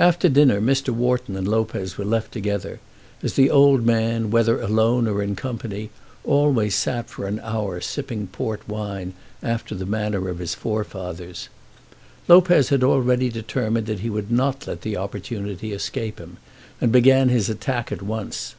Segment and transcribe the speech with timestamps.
[0.00, 0.88] After dinner Mr.
[0.88, 2.80] Wharton and Lopez were left together,
[3.22, 5.90] as the old man, whether alone or in company,
[6.24, 11.48] always sat for an hour sipping port wine after the manner of his forefathers.
[12.26, 16.38] Lopez had already determined that he would not let the opportunity escape him,
[16.80, 18.56] and began his attack at once.